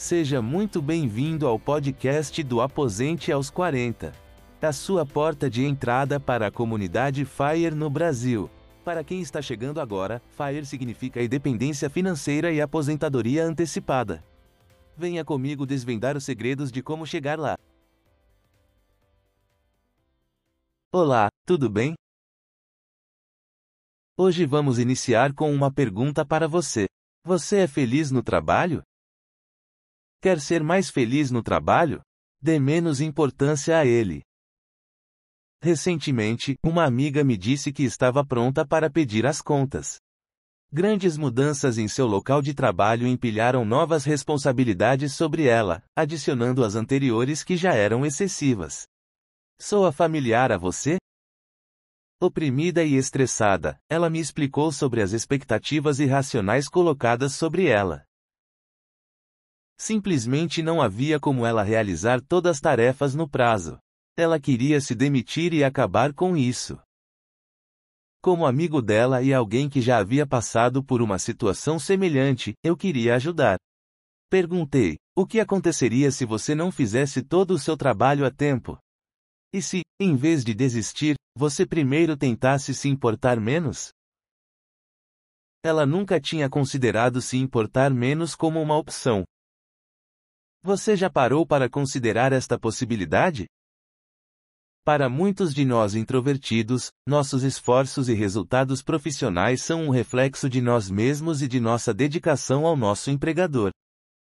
[0.00, 4.12] Seja muito bem-vindo ao podcast do Aposente aos 40.
[4.62, 8.50] A sua porta de entrada para a comunidade FIRE no Brasil.
[8.82, 14.24] Para quem está chegando agora, FIRE significa independência financeira e aposentadoria antecipada.
[14.96, 17.58] Venha comigo desvendar os segredos de como chegar lá.
[20.90, 21.92] Olá, tudo bem?
[24.16, 26.86] Hoje vamos iniciar com uma pergunta para você.
[27.22, 28.82] Você é feliz no trabalho?
[30.22, 32.02] Quer ser mais feliz no trabalho?
[32.42, 34.22] Dê menos importância a ele.
[35.62, 39.98] Recentemente, uma amiga me disse que estava pronta para pedir as contas.
[40.70, 47.42] Grandes mudanças em seu local de trabalho empilharam novas responsabilidades sobre ela, adicionando as anteriores
[47.42, 48.86] que já eram excessivas.
[49.58, 50.98] Soa familiar a você?
[52.20, 58.04] Oprimida e estressada, ela me explicou sobre as expectativas irracionais colocadas sobre ela.
[59.80, 63.78] Simplesmente não havia como ela realizar todas as tarefas no prazo.
[64.14, 66.78] Ela queria se demitir e acabar com isso.
[68.22, 73.14] Como amigo dela e alguém que já havia passado por uma situação semelhante, eu queria
[73.14, 73.56] ajudar.
[74.28, 78.78] Perguntei: o que aconteceria se você não fizesse todo o seu trabalho a tempo?
[79.50, 83.88] E se, em vez de desistir, você primeiro tentasse se importar menos?
[85.64, 89.24] Ela nunca tinha considerado se importar menos como uma opção,
[90.62, 93.46] você já parou para considerar esta possibilidade?
[94.84, 100.90] Para muitos de nós introvertidos, nossos esforços e resultados profissionais são um reflexo de nós
[100.90, 103.70] mesmos e de nossa dedicação ao nosso empregador.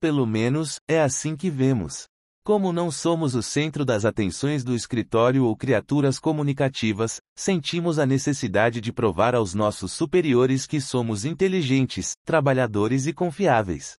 [0.00, 2.06] Pelo menos, é assim que vemos.
[2.44, 8.80] Como não somos o centro das atenções do escritório ou criaturas comunicativas, sentimos a necessidade
[8.80, 13.96] de provar aos nossos superiores que somos inteligentes, trabalhadores e confiáveis.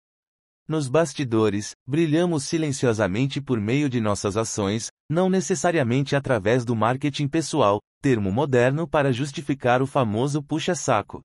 [0.70, 7.80] Nos bastidores, brilhamos silenciosamente por meio de nossas ações, não necessariamente através do marketing pessoal,
[8.02, 11.22] termo moderno para justificar o famoso puxa-saco.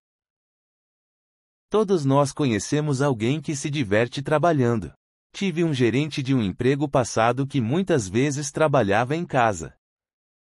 [1.69, 4.93] Todos nós conhecemos alguém que se diverte trabalhando.
[5.35, 9.75] Tive um gerente de um emprego passado que muitas vezes trabalhava em casa.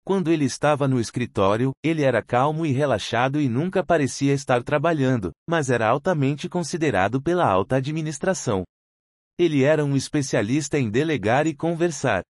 [0.04, 5.30] Quando ele estava no escritório, ele era calmo e relaxado e nunca parecia estar trabalhando,
[5.48, 8.64] mas era altamente considerado pela alta administração.
[9.38, 12.24] Ele era um especialista em delegar e conversar.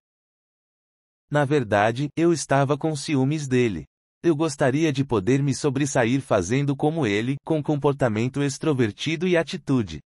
[1.30, 3.86] Na verdade, eu estava com ciúmes dele.
[4.22, 10.00] Eu gostaria de poder me sobressair fazendo como ele, com comportamento extrovertido e atitude.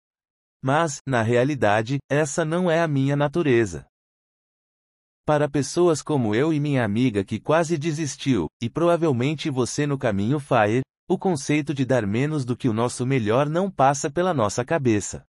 [0.60, 3.87] Mas, na realidade, essa não é a minha natureza.
[5.25, 10.41] Para pessoas como eu e minha amiga que quase desistiu, e provavelmente você no caminho
[10.41, 14.64] FIRE, o conceito de dar menos do que o nosso melhor não passa pela nossa
[14.64, 15.25] cabeça.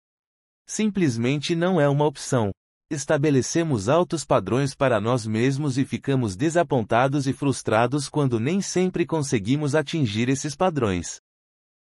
[0.70, 2.52] Simplesmente não é uma opção.
[2.92, 9.76] Estabelecemos altos padrões para nós mesmos e ficamos desapontados e frustrados quando nem sempre conseguimos
[9.76, 11.20] atingir esses padrões.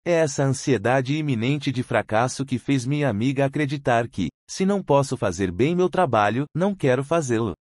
[0.03, 5.15] É essa ansiedade iminente de fracasso que fez minha amiga acreditar que, se não posso
[5.15, 7.53] fazer bem meu trabalho, não quero fazê-lo.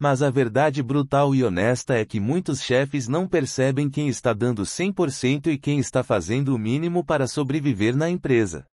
[0.00, 4.62] Mas a verdade brutal e honesta é que muitos chefes não percebem quem está dando
[4.62, 8.66] 100% e quem está fazendo o mínimo para sobreviver na empresa.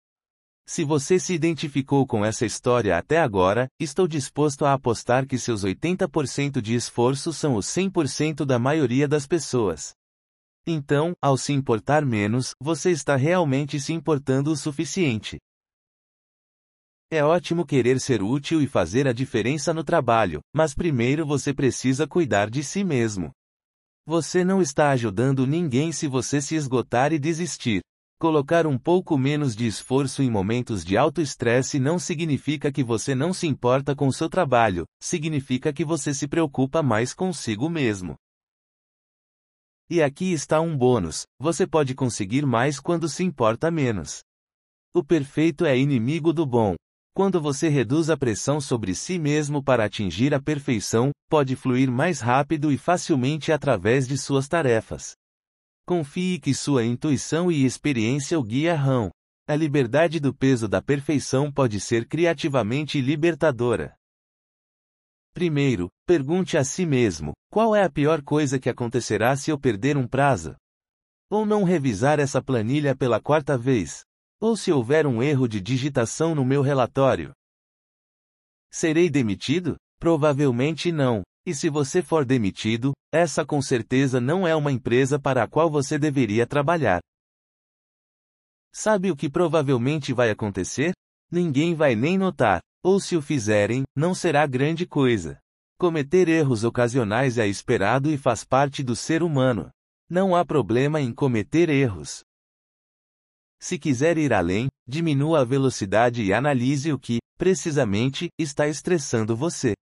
[0.72, 5.64] Se você se identificou com essa história até agora, estou disposto a apostar que seus
[5.64, 9.94] 80% de esforço são os 100% da maioria das pessoas.
[10.64, 15.40] Então, ao se importar menos, você está realmente se importando o suficiente.
[17.10, 22.06] É ótimo querer ser útil e fazer a diferença no trabalho, mas primeiro você precisa
[22.06, 23.32] cuidar de si mesmo.
[24.06, 27.82] Você não está ajudando ninguém se você se esgotar e desistir.
[28.20, 33.14] Colocar um pouco menos de esforço em momentos de alto estresse não significa que você
[33.14, 38.16] não se importa com seu trabalho, significa que você se preocupa mais consigo mesmo.
[39.88, 44.20] E aqui está um bônus: você pode conseguir mais quando se importa menos.
[44.94, 46.74] O perfeito é inimigo do bom.
[47.16, 52.20] Quando você reduz a pressão sobre si mesmo para atingir a perfeição, pode fluir mais
[52.20, 55.14] rápido e facilmente através de suas tarefas.
[55.90, 59.10] Confie que sua intuição e experiência o guiarão.
[59.44, 63.96] A liberdade do peso da perfeição pode ser criativamente libertadora.
[65.34, 69.96] Primeiro, pergunte a si mesmo: qual é a pior coisa que acontecerá se eu perder
[69.96, 70.54] um prazo?
[71.28, 74.04] Ou não revisar essa planilha pela quarta vez?
[74.40, 77.32] Ou se houver um erro de digitação no meu relatório?
[78.70, 79.76] Serei demitido?
[79.98, 81.24] Provavelmente não.
[81.50, 85.68] E se você for demitido, essa com certeza não é uma empresa para a qual
[85.68, 87.00] você deveria trabalhar.
[88.72, 90.92] Sabe o que provavelmente vai acontecer?
[91.28, 95.40] Ninguém vai nem notar, ou se o fizerem, não será grande coisa.
[95.76, 99.72] Cometer erros ocasionais é esperado e faz parte do ser humano.
[100.08, 102.22] Não há problema em cometer erros.
[103.60, 109.74] Se quiser ir além, diminua a velocidade e analise o que, precisamente, está estressando você.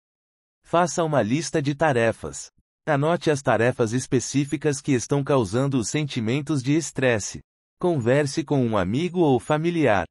[0.68, 2.50] Faça uma lista de tarefas.
[2.84, 7.38] Anote as tarefas específicas que estão causando os sentimentos de estresse.
[7.80, 10.04] Converse com um amigo ou familiar.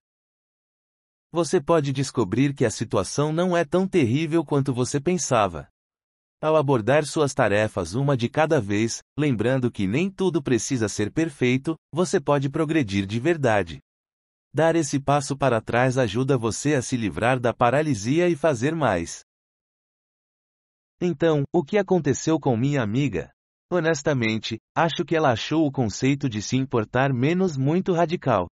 [1.30, 5.68] Você pode descobrir que a situação não é tão terrível quanto você pensava.
[6.42, 11.75] Ao abordar suas tarefas uma de cada vez, lembrando que nem tudo precisa ser perfeito,
[11.92, 13.80] você pode progredir de verdade.
[14.54, 19.25] Dar esse passo para trás ajuda você a se livrar da paralisia e fazer mais.
[21.01, 23.30] Então, o que aconteceu com minha amiga?
[23.69, 28.47] Honestamente, acho que ela achou o conceito de se importar menos muito radical.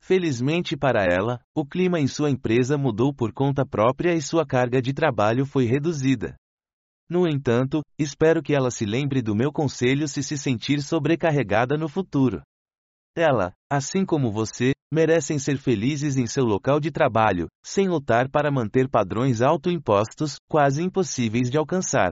[0.00, 4.80] Felizmente para ela, o clima em sua empresa mudou por conta própria e sua carga
[4.80, 6.36] de trabalho foi reduzida.
[7.08, 11.88] No entanto, espero que ela se lembre do meu conselho se se sentir sobrecarregada no
[11.88, 12.42] futuro.
[13.16, 18.50] Ela, assim como você, merecem ser felizes em seu local de trabalho, sem lutar para
[18.50, 22.10] manter padrões autoimpostos, quase impossíveis de alcançar.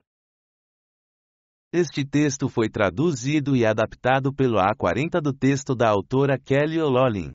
[1.71, 7.31] Este texto foi traduzido e adaptado pelo A40 do texto da autora Kelly O'Loughlin.